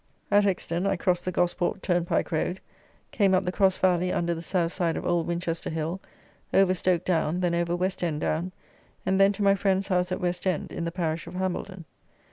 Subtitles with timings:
[0.31, 2.59] At Exton I crossed the Gosport turnpike road,
[3.11, 6.01] came up the cross valley under the South side of Old Winchester Hill,
[6.51, 8.51] over Stoke down, then over West End down,
[9.05, 11.85] and then to my friend's house at West End in the parish of Hambledon.